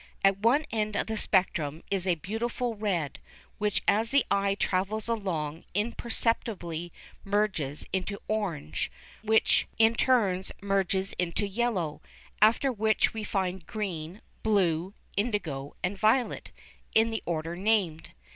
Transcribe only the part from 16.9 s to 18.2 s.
in the order named.